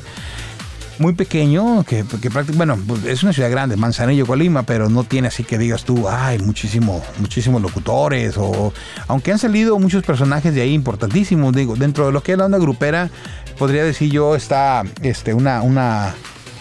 muy 1.00 1.13
pequeño, 1.13 1.84
que, 1.84 2.06
que 2.22 2.30
bueno, 2.54 2.78
es 3.06 3.24
una 3.24 3.34
ciudad 3.34 3.50
grande, 3.50 3.75
Manzanillo, 3.78 4.25
Colima, 4.25 4.63
pero 4.63 4.90
no 4.90 5.04
tiene 5.04 5.30
así 5.30 5.44
que 5.44 5.57
digas 5.57 5.84
tú, 5.84 6.07
ay, 6.07 6.40
muchísimo, 6.40 7.01
muchísimos 7.19 7.62
locutores, 7.62 8.36
o 8.38 8.74
aunque 9.07 9.31
han 9.31 9.40
salido 9.40 9.80
muchos 9.80 10.04
personajes 10.04 10.54
de 10.54 10.62
ahí 10.62 10.73
importantísimos, 10.73 11.54
digo, 11.54 11.76
dentro 11.76 12.06
de 12.06 12.12
lo 12.12 12.21
que 12.21 12.33
es 12.33 12.38
la 12.38 12.45
onda 12.45 12.57
grupera, 12.57 13.09
podría 13.57 13.83
decir 13.83 14.12
yo, 14.12 14.35
está 14.35 14.83
este, 15.02 15.33
una, 15.33 15.62
una 15.62 16.14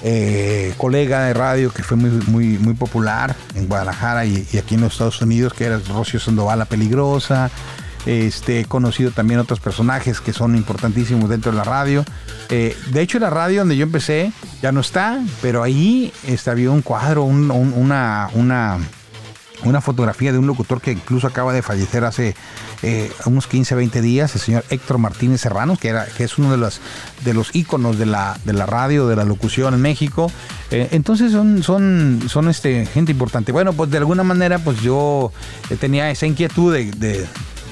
eh, 0.02 0.72
colega 0.76 1.24
de 1.24 1.34
radio 1.34 1.72
que 1.72 1.82
fue 1.82 1.96
muy, 1.96 2.10
muy, 2.28 2.58
muy 2.58 2.74
popular 2.74 3.34
en 3.54 3.66
Guadalajara 3.66 4.24
y, 4.24 4.46
y 4.52 4.58
aquí 4.58 4.76
en 4.76 4.82
los 4.82 4.92
Estados 4.92 5.20
Unidos, 5.20 5.52
que 5.54 5.64
era 5.64 5.80
Rocio 5.88 6.20
Sandoval, 6.20 6.60
la 6.60 6.64
peligrosa. 6.64 7.50
Este, 8.08 8.60
he 8.60 8.64
conocido 8.64 9.10
también 9.10 9.38
otros 9.38 9.60
personajes 9.60 10.22
que 10.22 10.32
son 10.32 10.56
importantísimos 10.56 11.28
dentro 11.28 11.52
de 11.52 11.58
la 11.58 11.64
radio. 11.64 12.04
Eh, 12.48 12.74
de 12.90 13.02
hecho, 13.02 13.18
la 13.18 13.28
radio 13.28 13.58
donde 13.60 13.76
yo 13.76 13.82
empecé 13.82 14.32
ya 14.62 14.72
no 14.72 14.80
está, 14.80 15.20
pero 15.42 15.62
ahí 15.62 16.10
este, 16.26 16.50
había 16.50 16.70
un 16.70 16.80
cuadro, 16.80 17.24
un- 17.24 17.50
un- 17.50 17.74
una, 17.76 18.30
una, 18.32 18.78
fotografía 19.82 20.32
de 20.32 20.38
un 20.38 20.46
locutor 20.46 20.80
que 20.80 20.92
incluso 20.92 21.26
acaba 21.26 21.52
de 21.52 21.60
fallecer 21.60 22.04
hace 22.04 22.34
eh, 22.82 23.12
unos 23.26 23.46
15, 23.46 23.74
20 23.74 24.00
días, 24.00 24.34
el 24.34 24.40
señor 24.40 24.64
Héctor 24.70 24.96
Martínez 24.96 25.42
Serranos, 25.42 25.78
que, 25.78 25.88
era, 25.88 26.06
que 26.06 26.24
es 26.24 26.38
uno 26.38 26.50
de 26.50 26.56
los, 26.56 26.80
de 27.26 27.34
los 27.34 27.54
íconos 27.54 27.98
de 27.98 28.06
la, 28.06 28.38
de 28.44 28.54
la 28.54 28.64
radio, 28.64 29.06
de 29.06 29.16
la 29.16 29.24
locución 29.24 29.74
en 29.74 29.82
México. 29.82 30.32
Eh, 30.70 30.88
entonces 30.92 31.32
son, 31.32 31.62
son, 31.62 32.20
son 32.28 32.48
este, 32.48 32.86
gente 32.86 33.12
importante. 33.12 33.52
Bueno, 33.52 33.74
pues 33.74 33.90
de 33.90 33.98
alguna 33.98 34.22
manera 34.22 34.58
pues 34.60 34.80
yo 34.80 35.30
tenía 35.78 36.10
esa 36.10 36.24
inquietud 36.26 36.72
de- 36.72 37.26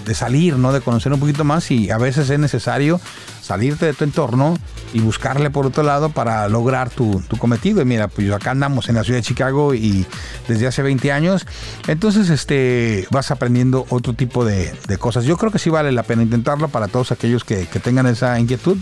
de 0.07 0.15
salir, 0.15 0.57
¿no? 0.57 0.73
De 0.73 0.81
conocer 0.81 1.13
un 1.13 1.21
poquito 1.21 1.45
más 1.45 1.71
y 1.71 1.91
a 1.91 1.99
veces 1.99 2.31
es 2.31 2.39
necesario 2.39 3.01
salirte 3.43 3.87
de 3.87 3.93
tu 3.93 4.05
entorno 4.05 4.57
y 4.93 5.01
buscarle 5.01 5.51
por 5.51 5.67
otro 5.67 5.83
lado 5.83 6.09
para 6.09 6.49
lograr 6.49 6.91
tu, 6.91 7.21
tu 7.29 7.37
cometido. 7.37 7.83
Y 7.83 7.85
mira, 7.85 8.09
pues 8.09 8.31
acá 8.33 8.53
andamos 8.53 8.89
en 8.89 8.95
la 8.95 9.05
ciudad 9.05 9.19
de 9.19 9.23
Chicago 9.23 9.75
y 9.75 10.07
desde 10.49 10.67
hace 10.67 10.83
20 10.83 11.13
años, 11.13 11.47
entonces 11.87 12.31
este, 12.31 13.07
vas 13.11 13.31
aprendiendo 13.31 13.85
otro 13.91 14.15
tipo 14.15 14.45
de, 14.45 14.75
de 14.87 14.99
cosas. 14.99 15.25
Yo 15.25 15.37
creo 15.37 15.51
que 15.51 15.59
sí 15.59 15.71
vale 15.71 15.93
la 15.93 16.05
pena 16.05 16.23
intentarlo 16.23 16.69
para 16.69 16.89
todos 16.89 17.13
aquellos 17.13 17.45
que, 17.45 17.67
que 17.67 17.81
tengan 17.81 18.07
esa 18.07 18.39
inquietud. 18.39 18.79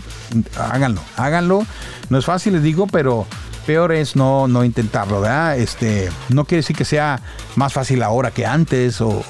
Háganlo, 0.57 1.01
háganlo. 1.17 1.65
No 2.09 2.17
es 2.19 2.25
fácil, 2.25 2.53
les 2.53 2.63
digo, 2.63 2.87
pero 2.87 3.25
peor 3.65 3.91
es 3.91 4.15
no, 4.15 4.47
no 4.47 4.63
intentarlo, 4.63 5.21
¿verdad? 5.21 5.57
Este, 5.57 6.09
no 6.29 6.45
quiere 6.45 6.59
decir 6.59 6.75
que 6.75 6.85
sea 6.85 7.21
más 7.55 7.73
fácil 7.73 8.03
ahora 8.03 8.31
que 8.31 8.45
antes 8.45 9.01
o, 9.01 9.23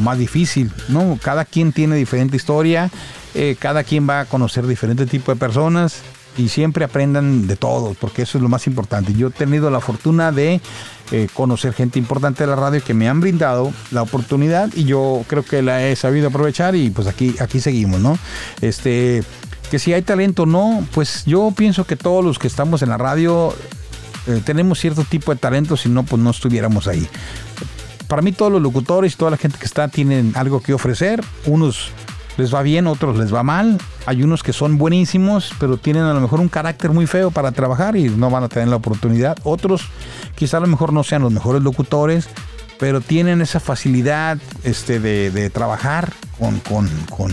más 0.00 0.18
difícil, 0.18 0.72
¿no? 0.88 1.18
Cada 1.22 1.44
quien 1.44 1.72
tiene 1.72 1.96
diferente 1.96 2.36
historia, 2.36 2.90
eh, 3.34 3.56
cada 3.58 3.84
quien 3.84 4.08
va 4.08 4.20
a 4.20 4.24
conocer 4.24 4.66
diferente 4.66 5.06
tipo 5.06 5.32
de 5.32 5.38
personas 5.38 6.02
y 6.36 6.48
siempre 6.48 6.84
aprendan 6.84 7.46
de 7.46 7.56
todos, 7.56 7.96
porque 7.96 8.22
eso 8.22 8.38
es 8.38 8.42
lo 8.42 8.48
más 8.48 8.66
importante. 8.66 9.12
Yo 9.12 9.28
he 9.28 9.30
tenido 9.30 9.70
la 9.70 9.80
fortuna 9.80 10.32
de 10.32 10.60
eh, 11.10 11.28
conocer 11.34 11.74
gente 11.74 11.98
importante 11.98 12.44
de 12.44 12.48
la 12.48 12.56
radio 12.56 12.82
que 12.82 12.94
me 12.94 13.08
han 13.08 13.20
brindado 13.20 13.72
la 13.90 14.02
oportunidad 14.02 14.70
y 14.74 14.84
yo 14.84 15.24
creo 15.26 15.44
que 15.44 15.62
la 15.62 15.86
he 15.86 15.94
sabido 15.96 16.28
aprovechar 16.28 16.74
y 16.74 16.90
pues 16.90 17.06
aquí, 17.06 17.34
aquí 17.38 17.60
seguimos, 17.60 18.00
¿no? 18.00 18.18
Este, 18.60 19.22
que 19.72 19.78
si 19.78 19.94
hay 19.94 20.02
talento 20.02 20.42
o 20.42 20.46
no, 20.46 20.86
pues 20.92 21.24
yo 21.24 21.50
pienso 21.56 21.86
que 21.86 21.96
todos 21.96 22.22
los 22.22 22.38
que 22.38 22.46
estamos 22.46 22.82
en 22.82 22.90
la 22.90 22.98
radio 22.98 23.54
eh, 24.26 24.42
tenemos 24.44 24.78
cierto 24.78 25.02
tipo 25.02 25.32
de 25.32 25.40
talento, 25.40 25.78
si 25.78 25.88
no, 25.88 26.02
pues 26.02 26.20
no 26.20 26.28
estuviéramos 26.28 26.88
ahí. 26.88 27.08
Para 28.06 28.20
mí 28.20 28.32
todos 28.32 28.52
los 28.52 28.60
locutores 28.60 29.14
y 29.14 29.16
toda 29.16 29.30
la 29.30 29.38
gente 29.38 29.56
que 29.58 29.64
está 29.64 29.88
tienen 29.88 30.34
algo 30.36 30.60
que 30.60 30.74
ofrecer. 30.74 31.24
Unos 31.46 31.88
les 32.36 32.54
va 32.54 32.60
bien, 32.60 32.86
otros 32.86 33.16
les 33.16 33.32
va 33.32 33.42
mal. 33.42 33.78
Hay 34.04 34.22
unos 34.22 34.42
que 34.42 34.52
son 34.52 34.76
buenísimos, 34.76 35.54
pero 35.58 35.78
tienen 35.78 36.02
a 36.02 36.12
lo 36.12 36.20
mejor 36.20 36.40
un 36.40 36.50
carácter 36.50 36.90
muy 36.90 37.06
feo 37.06 37.30
para 37.30 37.50
trabajar 37.52 37.96
y 37.96 38.10
no 38.10 38.28
van 38.28 38.44
a 38.44 38.50
tener 38.50 38.68
la 38.68 38.76
oportunidad. 38.76 39.38
Otros 39.42 39.88
quizá 40.34 40.58
a 40.58 40.60
lo 40.60 40.66
mejor 40.66 40.92
no 40.92 41.02
sean 41.02 41.22
los 41.22 41.32
mejores 41.32 41.62
locutores, 41.62 42.28
pero 42.78 43.00
tienen 43.00 43.40
esa 43.40 43.58
facilidad 43.58 44.36
este, 44.64 45.00
de, 45.00 45.48
trabajar 45.48 46.12
con, 46.38 46.60
con, 47.08 47.32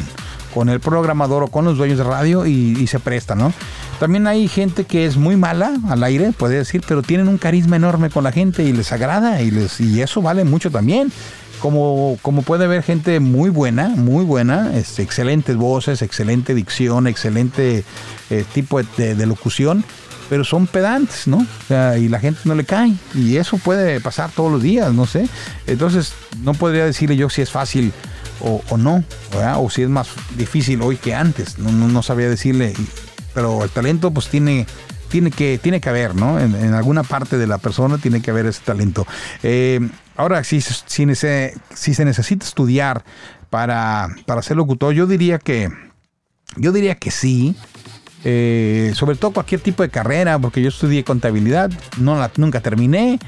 el 0.70 0.80
programador 0.80 1.44
o 1.44 1.48
con 1.48 1.66
los 1.66 1.78
dueños 1.78 1.98
de 1.98 2.04
radio 2.04 2.46
y, 2.46 2.78
y 2.80 2.88
se 2.88 3.00
presta, 3.00 3.36
¿no? 3.36 3.54
También 4.00 4.28
hay 4.28 4.48
gente 4.48 4.86
que 4.86 5.06
es 5.06 5.18
muy 5.18 5.36
mala 5.36 5.74
al 5.90 6.04
aire, 6.04 6.32
puede 6.32 6.56
decir, 6.56 6.82
pero 6.88 7.02
tienen 7.02 7.28
un 7.28 7.38
carisma 7.38 7.76
enorme 7.76 8.10
con 8.10 8.24
la 8.24 8.32
gente 8.32 8.64
y 8.64 8.72
les 8.72 8.94
agrada 8.94 9.42
y, 9.42 9.52
les, 9.52 9.82
y 9.82 10.02
eso 10.02 10.22
vale 10.22 10.46
mucho 10.46 10.72
también. 10.72 11.12
Como, 11.60 12.18
como 12.22 12.42
puede 12.42 12.68
ver 12.68 12.84
gente 12.84 13.20
muy 13.20 13.50
buena, 13.50 13.90
muy 13.90 14.24
buena, 14.24 14.78
este, 14.78 15.02
excelentes 15.02 15.58
voces, 15.58 16.02
excelente 16.02 16.56
dicción, 16.56 17.06
excelente 17.06 17.84
eh, 18.30 18.46
tipo 18.54 18.82
de, 18.82 19.26
locución, 19.26 19.84
pero 20.30 20.46
son 20.46 20.68
pedantes, 20.68 21.28
¿no? 21.28 21.46
y 22.00 22.08
la 22.08 22.22
gente 22.22 22.40
no 22.46 22.56
le 22.56 22.64
cae. 22.64 22.94
Y 23.14 23.36
eso 23.36 23.58
puede 23.58 24.00
pasar 24.00 24.32
todos 24.34 24.50
los 24.50 24.62
días, 24.62 24.94
no 24.94 25.06
sé. 25.06 25.28
Entonces, 25.68 26.14
no 26.42 26.54
podría 26.54 26.86
decirle 26.86 27.18
yo 27.18 27.30
si 27.30 27.42
es 27.42 27.52
fácil 27.52 27.92
o, 28.42 28.78
no, 28.78 29.04
o 29.58 29.70
si 29.70 29.84
es 29.84 29.90
más 29.90 30.10
difícil 30.38 30.82
hoy 30.82 30.98
que 30.98 31.16
antes. 31.16 31.58
No, 31.58 31.72
no, 31.72 32.04
sabría 32.04 32.30
decirle 32.30 32.74
pero 33.34 33.64
el 33.64 33.70
talento 33.70 34.12
pues 34.12 34.28
tiene 34.28 34.66
tiene 35.10 35.32
que, 35.32 35.58
tiene 35.58 35.82
que 35.82 35.90
haber, 35.90 36.16
¿no? 36.16 36.40
En, 36.40 36.74
alguna 36.74 37.04
parte 37.04 37.38
de 37.38 37.48
la 37.48 37.58
persona 37.58 37.98
tiene 37.98 38.22
que 38.22 38.32
haber 38.32 38.46
ese 38.46 38.62
talento. 38.64 39.08
Eh, 39.42 39.80
ahora, 40.16 40.44
si, 40.44 40.62
si, 40.62 41.16
se, 41.16 41.56
si 41.74 41.94
se 41.94 42.06
necesita 42.06 42.46
estudiar 42.46 43.04
para, 43.50 44.10
para 44.26 44.42
ser 44.44 44.58
locutor, 44.58 44.94
yo 44.94 45.08
diría 45.08 45.40
que, 45.40 45.70
yo 46.56 46.72
diría 46.72 46.96
que 46.96 47.12
sí. 47.12 47.56
Eh, 48.24 48.92
sobre 48.96 49.16
todo 49.16 49.32
cualquier 49.32 49.62
tipo 49.62 49.82
de 49.82 49.90
carrera, 49.90 50.38
porque 50.38 50.62
yo 50.62 50.70
estudié 50.70 51.04
contabilidad, 51.04 51.72
no 51.98 52.16
la, 52.16 52.32
nunca 52.38 52.62
terminé. 52.62 53.20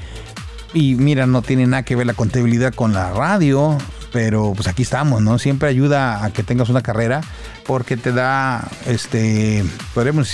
Y 0.74 0.94
mira, 0.94 1.26
no 1.26 1.42
tiene 1.42 1.66
nada 1.66 1.82
que 1.82 1.96
ver 1.96 2.06
la 2.06 2.14
contabilidad 2.14 2.72
con 2.72 2.92
la 2.92 3.12
radio 3.12 3.76
pero 4.12 4.52
pues 4.54 4.68
aquí 4.68 4.82
estamos, 4.82 5.22
¿no? 5.22 5.38
Siempre 5.38 5.68
ayuda 5.68 6.24
a 6.24 6.30
que 6.32 6.42
tengas 6.42 6.68
una 6.68 6.82
carrera 6.82 7.22
porque 7.66 7.96
te 7.96 8.12
da, 8.12 8.68
este, 8.86 9.64
podríamos, 9.94 10.30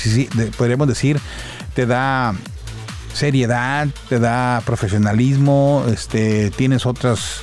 podríamos 0.57 0.89
decir, 0.89 1.21
te 1.75 1.87
da 1.87 2.35
seriedad, 3.15 3.89
te 4.09 4.19
da 4.19 4.63
profesionalismo, 4.65 5.85
este, 5.93 6.51
tienes 6.51 6.87
otras 6.87 7.43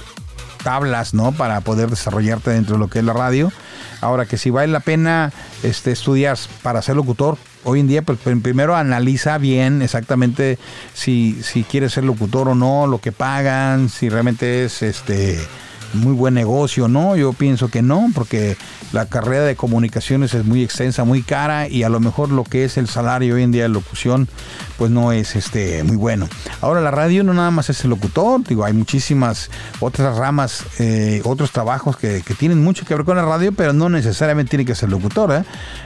tablas, 0.63 1.13
¿no? 1.13 1.32
Para 1.32 1.62
poder 1.62 1.89
desarrollarte 1.89 2.51
dentro 2.51 2.75
de 2.75 2.80
lo 2.80 2.89
que 2.89 3.00
es 3.00 3.06
la 3.06 3.13
radio. 3.13 3.51
Ahora 4.01 4.25
que 4.25 4.38
si 4.38 4.50
vale 4.50 4.68
la 4.68 4.82
pena 4.82 5.32
este, 5.63 5.92
estudiar 5.92 6.38
para 6.62 6.82
ser 6.82 6.96
locutor, 6.96 7.38
hoy 7.63 7.80
en 7.80 7.88
día, 7.88 8.01
pues 8.01 8.20
primero 8.20 8.75
analiza 8.75 9.38
bien 9.38 9.82
exactamente 9.82 10.60
si, 10.94 11.42
si 11.44 11.63
quieres 11.63 11.94
ser 11.94 12.04
locutor 12.04 12.50
o 12.50 12.56
no, 12.56 12.88
lo 12.88 13.00
que 13.00 13.12
pagan, 13.12 13.89
si 13.89 14.10
realmente 14.10 14.65
es 14.65 14.82
este 14.82 15.39
muy 15.99 16.13
buen 16.13 16.33
negocio, 16.33 16.87
¿no? 16.87 17.15
Yo 17.15 17.33
pienso 17.33 17.69
que 17.69 17.81
no, 17.81 18.09
porque 18.13 18.57
la 18.91 19.07
carrera 19.07 19.43
de 19.43 19.55
comunicaciones 19.55 20.33
es 20.33 20.45
muy 20.45 20.63
extensa, 20.63 21.03
muy 21.03 21.21
cara 21.21 21.67
y 21.67 21.83
a 21.83 21.89
lo 21.89 21.99
mejor 21.99 22.29
lo 22.29 22.43
que 22.43 22.63
es 22.63 22.77
el 22.77 22.87
salario 22.87 23.35
hoy 23.35 23.43
en 23.43 23.51
día 23.51 23.63
de 23.63 23.69
locución, 23.69 24.27
pues 24.77 24.91
no 24.91 25.11
es 25.11 25.35
este 25.35 25.83
muy 25.83 25.95
bueno. 25.97 26.27
Ahora 26.61 26.81
la 26.81 26.91
radio 26.91 27.23
no 27.23 27.33
nada 27.33 27.51
más 27.51 27.69
es 27.69 27.83
el 27.83 27.89
locutor, 27.89 28.43
digo, 28.43 28.65
hay 28.65 28.73
muchísimas 28.73 29.49
otras 29.79 30.17
ramas, 30.17 30.65
eh, 30.79 31.21
otros 31.25 31.51
trabajos 31.51 31.97
que, 31.97 32.23
tienen 32.37 32.61
mucho 32.63 32.85
que 32.85 32.95
ver 32.95 33.05
con 33.05 33.15
la 33.15 33.23
radio, 33.23 33.53
pero 33.53 33.71
no 33.71 33.87
necesariamente 33.87 34.49
tiene 34.49 34.65
que 34.65 34.75
ser 34.75 34.89
locutor. 34.89 35.31
¿eh? 35.31 35.43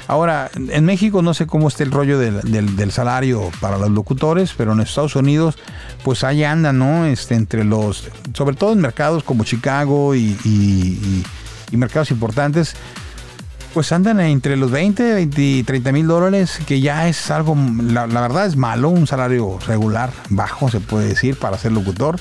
Ahora, 0.07 0.49
en 0.55 0.85
México 0.85 1.21
no 1.21 1.33
sé 1.33 1.45
cómo 1.45 1.67
está 1.67 1.83
el 1.83 1.91
rollo 1.91 2.17
del, 2.17 2.91
salario 2.91 3.51
para 3.59 3.77
los 3.77 3.91
locutores, 3.91 4.53
pero 4.57 4.73
en 4.73 4.79
Estados 4.79 5.15
Unidos, 5.15 5.57
pues 6.03 6.23
ahí 6.23 6.43
andan, 6.43 6.79
¿no? 6.79 7.05
Este, 7.05 7.35
entre 7.35 7.63
los, 7.63 8.09
sobre 8.33 8.55
todo 8.55 8.73
en 8.73 8.79
mercados 8.79 9.23
como 9.23 9.43
Chicago 9.43 9.99
y, 10.15 11.24
mercados 11.72 12.12
importantes, 12.12 12.75
pues 13.74 13.91
andan 13.91 14.20
entre 14.20 14.58
los 14.58 14.72
20, 14.72 15.13
20 15.13 15.41
y 15.41 15.63
30 15.63 15.91
mil 15.91 16.08
dólares, 16.08 16.60
que 16.68 16.82
ya 16.82 17.08
es 17.08 17.29
algo, 17.32 17.56
la, 17.84 18.06
verdad 18.06 18.46
es 18.46 18.56
malo, 18.56 18.89
un 18.89 19.08
salario 19.08 19.60
regular, 19.68 20.12
bajo 20.29 20.70
se 20.70 20.79
puede 20.79 21.10
decir, 21.10 21.38
para 21.38 21.58
ser 21.58 21.72
locutor. 21.72 22.20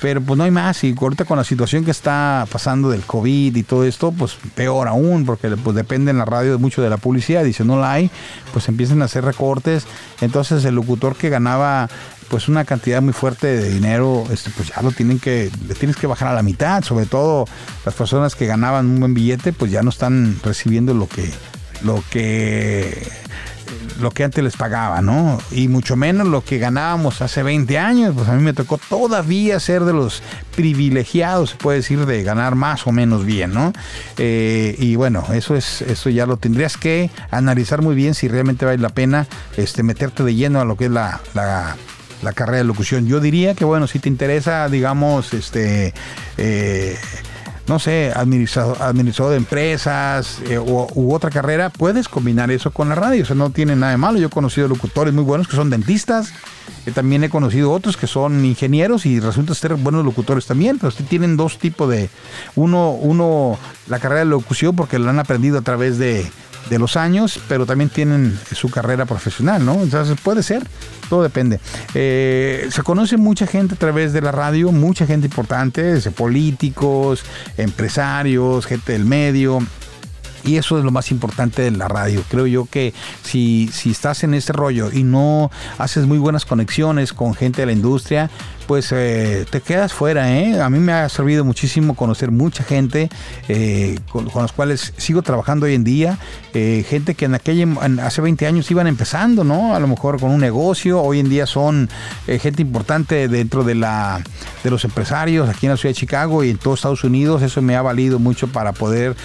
Pero 0.00 0.20
pues 0.20 0.38
no 0.38 0.44
hay 0.44 0.50
más 0.50 0.84
y 0.84 0.94
ahorita 0.98 1.24
con 1.24 1.36
la 1.36 1.44
situación 1.44 1.84
que 1.84 1.90
está 1.90 2.46
pasando 2.50 2.90
del 2.90 3.02
COVID 3.02 3.56
y 3.56 3.62
todo 3.62 3.84
esto, 3.84 4.12
pues 4.12 4.36
peor 4.54 4.88
aún, 4.88 5.24
porque 5.24 5.48
pues 5.50 5.74
depende 5.74 6.10
en 6.10 6.18
la 6.18 6.24
radio 6.24 6.58
mucho 6.58 6.82
de 6.82 6.90
la 6.90 6.96
publicidad 6.96 7.44
si 7.52 7.64
no 7.64 7.78
la 7.78 7.92
hay, 7.92 8.10
pues 8.52 8.68
empiezan 8.68 9.02
a 9.02 9.06
hacer 9.06 9.24
recortes. 9.24 9.86
Entonces 10.20 10.64
el 10.64 10.74
locutor 10.74 11.16
que 11.16 11.28
ganaba 11.28 11.88
pues 12.28 12.48
una 12.48 12.64
cantidad 12.64 13.00
muy 13.00 13.12
fuerte 13.12 13.46
de 13.46 13.70
dinero, 13.70 14.24
este, 14.30 14.50
pues 14.50 14.68
ya 14.68 14.82
lo 14.82 14.92
tienen 14.92 15.18
que, 15.18 15.50
le 15.66 15.74
tienes 15.74 15.96
que 15.96 16.06
bajar 16.06 16.28
a 16.28 16.34
la 16.34 16.42
mitad, 16.42 16.82
sobre 16.84 17.06
todo 17.06 17.46
las 17.84 17.94
personas 17.94 18.34
que 18.34 18.46
ganaban 18.46 18.86
un 18.86 19.00
buen 19.00 19.14
billete, 19.14 19.52
pues 19.52 19.70
ya 19.70 19.82
no 19.82 19.90
están 19.90 20.38
recibiendo 20.42 20.92
lo 20.92 21.08
que, 21.08 21.30
lo 21.82 22.04
que, 22.10 23.08
lo 23.98 24.10
que 24.10 24.24
antes 24.24 24.42
les 24.42 24.56
pagaba, 24.56 25.00
¿no? 25.02 25.38
Y 25.50 25.68
mucho 25.68 25.96
menos 25.96 26.26
lo 26.26 26.42
que 26.42 26.58
ganábamos 26.58 27.20
hace 27.22 27.42
20 27.42 27.78
años, 27.78 28.14
pues 28.16 28.28
a 28.28 28.34
mí 28.34 28.42
me 28.42 28.52
tocó 28.52 28.78
todavía 28.88 29.58
ser 29.60 29.84
de 29.84 29.92
los 29.92 30.22
privilegiados, 30.54 31.50
se 31.50 31.56
puede 31.56 31.78
decir, 31.78 32.06
de 32.06 32.22
ganar 32.22 32.54
más 32.54 32.86
o 32.86 32.92
menos 32.92 33.24
bien, 33.24 33.52
¿no? 33.52 33.72
Eh, 34.18 34.76
y 34.78 34.96
bueno, 34.96 35.24
eso 35.32 35.56
es, 35.56 35.82
eso 35.82 36.10
ya 36.10 36.26
lo 36.26 36.36
tendrías 36.36 36.76
que 36.76 37.10
analizar 37.30 37.82
muy 37.82 37.94
bien 37.94 38.14
si 38.14 38.28
realmente 38.28 38.64
vale 38.64 38.78
la 38.78 38.90
pena 38.90 39.26
este, 39.56 39.82
meterte 39.82 40.22
de 40.22 40.34
lleno 40.34 40.60
a 40.60 40.64
lo 40.64 40.76
que 40.76 40.86
es 40.86 40.90
la 40.90 41.20
la 42.22 42.32
carrera 42.32 42.58
de 42.58 42.64
locución. 42.64 43.06
Yo 43.06 43.20
diría 43.20 43.54
que, 43.54 43.64
bueno, 43.64 43.86
si 43.86 43.98
te 43.98 44.08
interesa, 44.08 44.68
digamos, 44.68 45.32
este, 45.34 45.94
eh, 46.36 46.96
no 47.68 47.78
sé, 47.78 48.12
administrador, 48.14 48.80
administrador 48.80 49.32
de 49.32 49.36
empresas 49.36 50.40
eh, 50.48 50.58
u, 50.58 51.12
otra 51.12 51.30
carrera, 51.30 51.70
puedes 51.70 52.08
combinar 52.08 52.50
eso 52.50 52.70
con 52.70 52.88
la 52.88 52.94
radio. 52.94 53.22
O 53.22 53.26
sea, 53.26 53.36
no 53.36 53.50
tiene 53.50 53.76
nada 53.76 53.92
de 53.92 53.98
malo. 53.98 54.18
Yo 54.18 54.28
he 54.28 54.30
conocido 54.30 54.68
locutores 54.68 55.12
muy 55.12 55.24
buenos 55.24 55.48
que 55.48 55.56
son 55.56 55.70
dentistas. 55.70 56.32
también 56.94 57.24
he 57.24 57.30
conocido 57.30 57.70
otros 57.72 57.96
que 57.96 58.06
son 58.06 58.44
ingenieros 58.44 59.04
y 59.04 59.20
resulta 59.20 59.54
ser 59.54 59.74
buenos 59.74 60.04
locutores 60.04 60.46
también. 60.46 60.78
Pero 60.78 60.92
tienen 60.92 61.36
dos 61.36 61.58
tipos 61.58 61.90
de. 61.90 62.08
Uno, 62.56 62.92
uno, 62.92 63.58
la 63.86 63.98
carrera 63.98 64.20
de 64.20 64.26
locución 64.26 64.74
porque 64.74 64.98
lo 64.98 65.10
han 65.10 65.18
aprendido 65.18 65.58
a 65.58 65.62
través 65.62 65.98
de 65.98 66.30
de 66.70 66.78
los 66.78 66.96
años, 66.96 67.40
pero 67.48 67.66
también 67.66 67.90
tienen 67.90 68.38
su 68.52 68.70
carrera 68.70 69.06
profesional, 69.06 69.64
¿no? 69.64 69.82
Entonces 69.82 70.18
puede 70.22 70.42
ser, 70.42 70.66
todo 71.08 71.22
depende. 71.22 71.60
Eh, 71.94 72.68
se 72.70 72.82
conoce 72.82 73.16
mucha 73.16 73.46
gente 73.46 73.74
a 73.74 73.78
través 73.78 74.12
de 74.12 74.20
la 74.20 74.32
radio, 74.32 74.70
mucha 74.72 75.06
gente 75.06 75.26
importante, 75.26 75.98
políticos, 76.10 77.24
empresarios, 77.56 78.66
gente 78.66 78.92
del 78.92 79.04
medio. 79.04 79.60
Y 80.44 80.56
eso 80.56 80.78
es 80.78 80.84
lo 80.84 80.90
más 80.90 81.10
importante 81.10 81.62
de 81.62 81.70
la 81.72 81.88
radio. 81.88 82.22
Creo 82.30 82.46
yo 82.46 82.66
que 82.70 82.94
si, 83.22 83.68
si 83.72 83.90
estás 83.90 84.22
en 84.22 84.34
ese 84.34 84.52
rollo 84.52 84.90
y 84.92 85.02
no 85.02 85.50
haces 85.78 86.06
muy 86.06 86.18
buenas 86.18 86.44
conexiones 86.44 87.12
con 87.12 87.34
gente 87.34 87.62
de 87.62 87.66
la 87.66 87.72
industria, 87.72 88.30
pues 88.68 88.92
eh, 88.92 89.46
te 89.50 89.62
quedas 89.62 89.94
fuera. 89.94 90.30
¿eh? 90.30 90.60
A 90.60 90.68
mí 90.68 90.78
me 90.78 90.92
ha 90.92 91.08
servido 91.08 91.42
muchísimo 91.42 91.96
conocer 91.96 92.30
mucha 92.30 92.62
gente 92.62 93.08
eh, 93.48 93.98
con, 94.12 94.26
los 94.26 94.52
cuales 94.52 94.92
sigo 94.98 95.22
trabajando 95.22 95.66
hoy 95.66 95.74
en 95.74 95.82
día. 95.82 96.18
gente 96.52 97.14
que 97.14 97.24
en 97.24 97.34
aquella, 97.34 97.66
hace 98.04 98.20
20 98.20 98.46
años 98.46 98.70
iban 98.70 98.86
empezando, 98.86 99.42
¿no? 99.42 99.74
A 99.74 99.80
lo 99.80 99.88
mejor 99.88 100.20
con 100.20 100.30
un 100.30 100.40
negocio. 100.40 101.00
Hoy 101.00 101.18
en 101.18 101.30
día 101.30 101.46
son 101.46 101.88
gente 102.26 102.60
importante 102.60 103.28
dentro 103.28 103.64
de, 103.64 103.74
la, 103.74 104.22
de 104.62 104.70
los 104.70 104.84
empresarios 104.84 105.48
aquí 105.48 105.66
en 105.66 105.72
la 105.72 105.76
ciudad 105.76 105.94
de 105.94 106.00
Chicago 106.00 106.44
y 106.44 106.50
en 106.50 106.58
todos 106.58 106.80
Estados 106.80 107.04
Unidos. 107.04 107.42
Eso 107.42 107.62
me 107.62 107.76
ha 107.76 107.82
valido 107.82 108.18
mucho 108.18 108.48
para 108.48 108.72
poder 108.72 109.16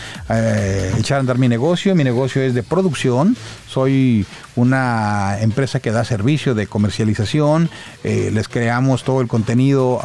echar 0.97 1.17
a 1.17 1.19
andar 1.19 1.37
mi 1.37 1.47
negocio. 1.47 1.95
Mi 1.95 2.03
negocio 2.03 2.41
es 2.41 2.53
de 2.53 2.63
producción. 2.63 3.35
Soy 3.67 4.25
una 4.55 5.37
empresa 5.41 5.79
que 5.79 5.91
da 5.91 6.03
servicio 6.03 6.55
de 6.55 6.67
comercialización. 6.67 7.69
les 8.03 8.47
creamos 8.47 9.03
todo 9.03 9.21
el 9.21 9.27
contenido 9.27 9.99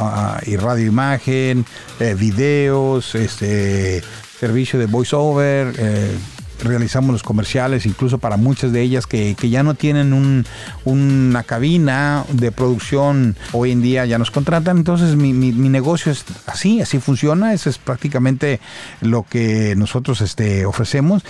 y 0.47 0.57
radio 0.57 0.87
imagen, 0.87 1.65
eh, 2.01 2.15
videos, 2.19 3.15
este, 3.15 4.03
servicio 4.39 4.79
de 4.79 4.87
voiceover, 4.87 5.75
eh, 5.79 6.17
realizamos 6.63 7.13
los 7.13 7.23
comerciales, 7.23 7.87
incluso 7.87 8.19
para 8.19 8.37
muchas 8.37 8.73
de 8.73 8.83
ellas 8.83 9.07
que, 9.07 9.35
que 9.39 9.51
ya 9.51 9.63
no 9.63 9.75
tienen 9.75 10.13
un, 10.13 10.45
una 10.85 11.43
cabina 11.43 12.25
de 12.33 12.53
producción, 12.53 13.37
hoy 13.53 13.73
en 13.73 13.83
día 13.83 14.07
ya 14.07 14.19
nos 14.19 14.31
contratan, 14.31 14.79
entonces 14.79 15.17
mi, 15.17 15.33
mi, 15.33 15.69
negocio 15.69 16.11
es 16.11 16.25
así, 16.47 16.81
así 16.81 16.99
funciona, 16.99 17.53
eso 17.53 17.69
es 17.71 17.79
prácticamente 17.79 18.61
lo 19.01 19.23
que 19.23 19.75
nosotros 19.77 20.21
este, 20.21 20.67
ofrecemos. 20.67 21.23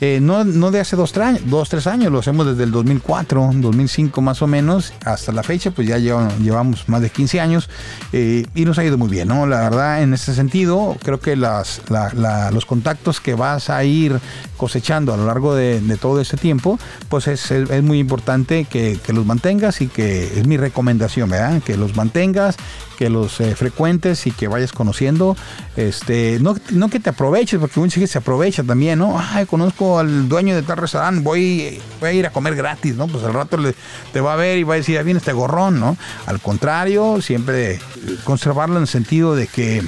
Eh, 0.00 0.18
no, 0.20 0.44
no 0.44 0.70
de 0.70 0.80
hace 0.80 0.96
dos, 0.96 1.12
dos, 1.44 1.68
tres 1.68 1.86
años, 1.86 2.12
lo 2.12 2.18
hacemos 2.18 2.46
desde 2.46 2.64
el 2.64 2.70
2004, 2.70 3.50
2005 3.54 4.20
más 4.20 4.42
o 4.42 4.46
menos, 4.46 4.92
hasta 5.04 5.32
la 5.32 5.42
fecha, 5.42 5.70
pues 5.70 5.88
ya 5.88 5.98
llevamos, 5.98 6.38
llevamos 6.38 6.88
más 6.88 7.00
de 7.00 7.10
15 7.10 7.40
años 7.40 7.70
eh, 8.12 8.46
y 8.54 8.64
nos 8.64 8.78
ha 8.78 8.84
ido 8.84 8.98
muy 8.98 9.08
bien, 9.08 9.28
¿no? 9.28 9.46
La 9.46 9.60
verdad, 9.60 10.02
en 10.02 10.14
ese 10.14 10.34
sentido, 10.34 10.96
creo 11.02 11.20
que 11.20 11.36
las, 11.36 11.80
la, 11.88 12.12
la, 12.14 12.50
los 12.50 12.66
contactos 12.66 13.20
que 13.20 13.34
vas 13.34 13.70
a 13.70 13.82
ir 13.84 14.20
cosechando 14.56 14.75
a 15.12 15.16
lo 15.16 15.26
largo 15.26 15.54
de, 15.54 15.80
todo 16.00 16.20
este 16.20 16.36
tiempo, 16.36 16.78
pues 17.08 17.26
es, 17.28 17.50
es, 17.50 17.82
muy 17.82 17.98
importante 17.98 18.64
que, 18.64 18.98
los 19.08 19.24
mantengas 19.24 19.80
y 19.80 19.88
que 19.88 20.24
es 20.38 20.46
mi 20.46 20.56
recomendación, 20.56 21.30
¿verdad? 21.30 21.62
Que 21.62 21.76
los 21.76 21.96
mantengas, 21.96 22.56
que 22.98 23.08
los 23.08 23.40
eh, 23.40 23.54
frecuentes 23.54 24.26
y 24.26 24.30
que 24.30 24.48
vayas 24.48 24.72
conociendo, 24.72 25.36
este, 25.76 26.38
no, 26.40 26.56
no 26.70 26.88
que 26.88 27.00
te 27.00 27.10
aproveches, 27.10 27.58
porque 27.58 27.80
mucha 27.80 27.94
gente 27.94 28.06
se 28.06 28.18
aprovecha 28.18 28.62
también, 28.62 28.98
¿no? 28.98 29.18
Ay, 29.18 29.46
conozco 29.46 29.98
al 29.98 30.28
dueño 30.28 30.54
de 30.54 30.62
tal 30.62 30.78
restaurante, 30.78 31.22
voy, 31.22 31.80
voy 32.00 32.08
a 32.08 32.12
ir 32.12 32.26
a 32.26 32.30
comer 32.30 32.54
gratis, 32.54 32.94
¿no? 32.96 33.06
Pues 33.06 33.24
al 33.24 33.34
rato 33.34 33.56
le, 33.56 33.74
te 34.12 34.20
va 34.20 34.34
a 34.34 34.36
ver 34.36 34.58
y 34.58 34.62
va 34.62 34.74
a 34.74 34.76
decir, 34.76 34.94
ya 34.94 35.02
viene 35.02 35.18
este 35.18 35.32
gorrón, 35.32 35.80
¿no? 35.80 35.96
Al 36.26 36.40
contrario, 36.40 37.20
siempre 37.22 37.78
conservarlo 38.24 38.76
en 38.76 38.82
el 38.82 38.88
sentido 38.88 39.34
de 39.34 39.46
que 39.46 39.82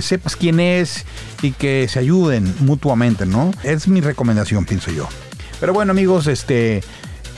sepas 0.00 0.36
quién 0.36 0.60
es 0.60 1.04
y 1.42 1.52
que 1.52 1.86
se 1.88 1.98
ayuden 1.98 2.54
mutuamente, 2.60 3.26
¿no? 3.26 3.50
Es 3.62 3.88
mi 3.88 4.00
recomendación, 4.00 4.64
pienso 4.64 4.90
yo. 4.90 5.08
Pero 5.60 5.72
bueno, 5.72 5.92
amigos, 5.92 6.26
este 6.26 6.82